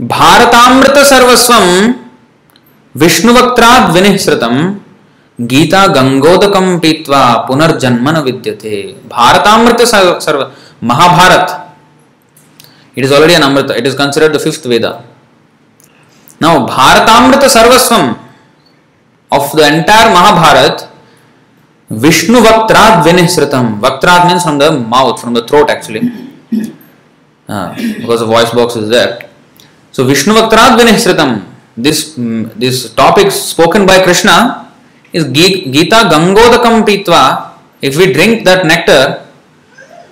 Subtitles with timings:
[0.00, 1.54] भारतामृत सर्वस्व
[2.94, 4.56] विष्णुवक्ता विनिसृतम,
[5.40, 10.50] गीता गंगोदकम पीत्वा पुनर्जन्म न विद्यते। भारतामृत सर्व,
[10.84, 11.46] Mahabharata.
[12.98, 14.84] It is already an amrit it is considered the fifth Veda
[16.42, 18.14] now भारतामृत सर्वस्वम
[19.30, 20.90] of the entire Mahabharata,
[21.90, 23.80] Vishnu Vaktrat Vinisritam.
[23.80, 26.10] Vaktrat means from the mouth, from the throat actually.
[27.48, 29.28] Ah, because the voice box is there.
[29.92, 31.44] So Vishnu Vaktrat Vinisritam.
[31.76, 34.72] This, mm, this topic spoken by Krishna
[35.12, 37.52] is Gita Gangodakam Pitva.
[37.82, 39.26] If we drink that nectar,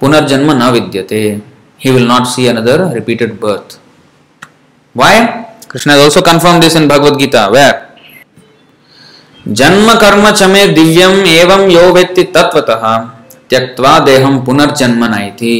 [0.00, 1.40] Punarjanma na vidyate.
[1.78, 3.78] He will not see another repeated birth.
[4.92, 5.56] Why?
[5.68, 7.48] Krishna has also confirmed this in Bhagavad Gita.
[7.50, 7.83] Where?
[9.46, 12.84] जन्म कर्म च मे दिव्यम एवं यो व्यक्ति तत्वतः
[13.50, 15.56] त्यक्त्वा देहम पुनर्जन्म नयति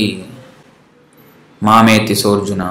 [1.62, 2.62] मामेति सोर्जुन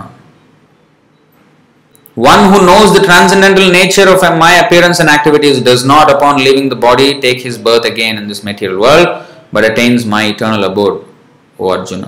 [2.18, 6.72] one who knows the transcendental nature of my appearance and activities does not upon leaving
[6.72, 9.10] the body take his birth again in this material world
[9.54, 12.06] but attains my eternal abode O Arjuna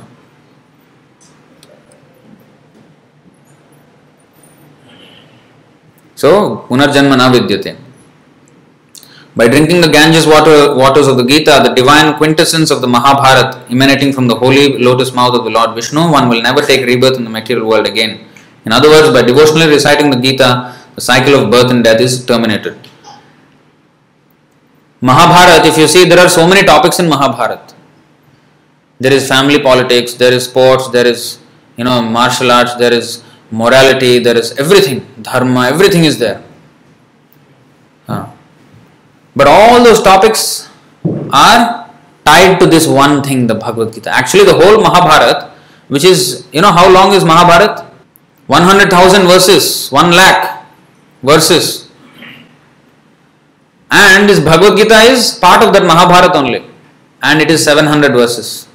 [6.17, 6.29] so
[6.69, 7.84] पुनर्जन्म न विद्यते।
[9.35, 13.65] By drinking the Ganges water, waters of the Gita, the divine quintessence of the Mahabharata
[13.69, 17.17] emanating from the holy lotus mouth of the Lord Vishnu, one will never take rebirth
[17.17, 18.25] in the material world again.
[18.65, 22.25] In other words, by devotionally reciting the Gita, the cycle of birth and death is
[22.25, 22.79] terminated.
[25.01, 27.75] Mahabharata, if you see, there are so many topics in Mahabharata.
[28.99, 31.39] There is family politics, there is sports, there is
[31.75, 36.41] you know martial arts, there is morality, there is everything, dharma, everything is there.
[38.07, 38.31] Huh.
[39.35, 40.69] But all those topics
[41.31, 41.89] are
[42.25, 44.09] tied to this one thing, the Bhagavad Gita.
[44.09, 45.51] Actually, the whole Mahabharata,
[45.89, 47.85] which is, you know, how long is Mahabharata?
[48.47, 50.65] 100,000 verses, 1 lakh
[51.21, 51.89] verses.
[53.91, 56.63] And this Bhagavad Gita is part of that Mahabharata only.
[57.21, 58.67] And it is 700 verses.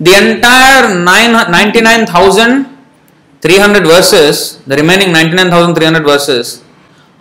[0.00, 6.62] The entire 9, 99,300 verses, the remaining 99,300 verses,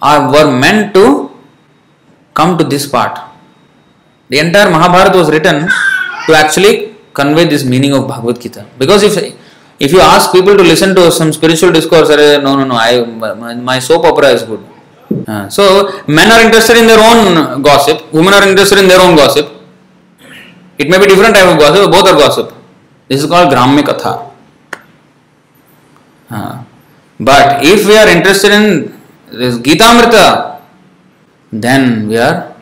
[0.02, 1.30] are were meant to
[2.34, 3.20] come to this part.
[4.30, 5.70] The entire Mahabharata was written
[6.26, 8.66] to actually convey this meaning of Bhagavad Gita.
[8.78, 9.16] Because if
[9.80, 13.04] if you ask people to listen to some spiritual discourse, "Arey, no, no, no, I
[13.04, 14.64] my, my soap opera is good.
[15.28, 15.64] Uh, so
[16.08, 19.48] men are interested in their own gossip, women are interested in their own gossip.
[20.78, 22.54] It may be different type of gossip, both are gossip.
[23.08, 24.32] This is called Gramya Katha.
[26.32, 26.64] Uh,
[27.20, 29.00] but if we are interested in
[29.32, 30.53] this Gita Amrita,
[31.62, 32.56] then we are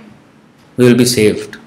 [0.77, 1.57] we will be saved.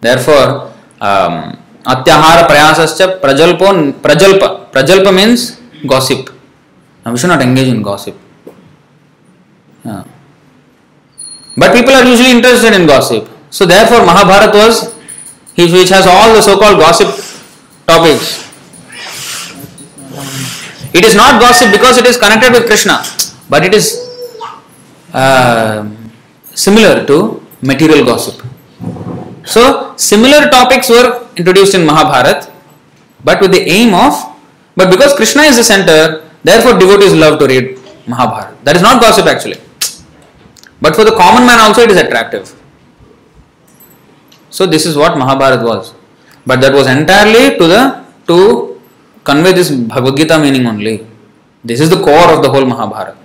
[0.00, 3.66] Therefore, um, atyahara prayasascha prajalpo
[4.02, 6.30] prajalpa prajalpa means gossip.
[7.04, 8.16] Now we should not engage in gossip.
[9.84, 10.04] Yeah.
[11.56, 13.28] But people are usually interested in gossip.
[13.50, 14.94] So therefore, Mahabharata was
[15.56, 17.08] which has all the so-called gossip
[17.86, 18.48] topics.
[20.94, 23.02] It is not gossip because it is connected with Krishna,
[23.50, 24.08] but it is
[25.12, 25.84] uh,
[26.54, 28.46] similar to material gossip.
[29.44, 32.52] So, similar topics were introduced in Mahabharata,
[33.24, 34.14] but with the aim of,
[34.76, 38.56] but because Krishna is the center, therefore devotees love to read Mahabharata.
[38.64, 39.60] That is not gossip actually.
[40.80, 42.54] But for the common man also it is attractive.
[44.48, 45.94] So this is what Mahabharata was.
[46.46, 48.80] But that was entirely to the to
[49.24, 51.06] convey this Bhagavad Gita meaning only.
[51.62, 53.16] This is the core of the whole Mahabharata.